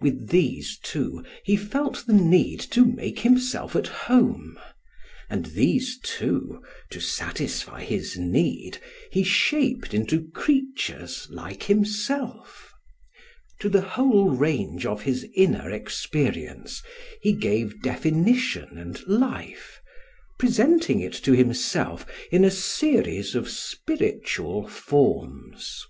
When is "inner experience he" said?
15.36-17.32